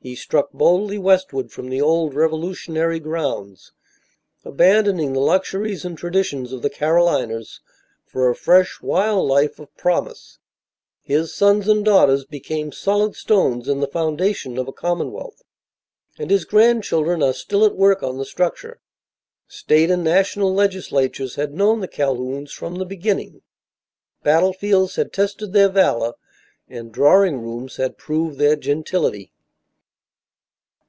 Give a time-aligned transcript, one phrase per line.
[0.00, 3.72] He struck boldly westward from the old revolutionary grounds,
[4.44, 7.60] abandoning the luxuries and traditions of the Carolinas
[8.06, 10.38] for a fresh, wild life of promise.
[11.02, 15.42] His sons and daughters became solid stones in the foundation of a commonwealth,
[16.16, 18.78] and his grandchildren are still at work on the structure.
[19.48, 23.42] State and national legislatures had known the Calhouns from the beginning.
[24.22, 26.12] Battlefields had tested their valor,
[26.68, 29.32] and drawing rooms had proved their gentility.